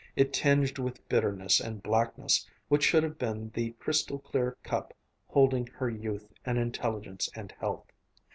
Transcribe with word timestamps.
It 0.15 0.33
tinged 0.33 0.79
with 0.79 1.07
bitterness 1.09 1.59
and 1.59 1.83
blackness 1.83 2.47
what 2.69 2.81
should 2.81 3.03
have 3.03 3.19
been 3.19 3.51
the 3.53 3.73
crystal 3.73 4.17
clear 4.17 4.57
cup 4.63 4.95
holding 5.27 5.67
her 5.67 5.91
youth 5.91 6.27
and 6.43 6.57
intelligence 6.57 7.29
and 7.35 7.51
health. 7.59 7.85